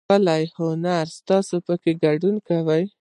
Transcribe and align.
ښاغلی 0.09 0.43
هنري، 0.57 1.13
تاسو 1.29 1.55
پکې 1.67 1.91
ګډون 2.03 2.35
کوئ؟ 2.47 2.83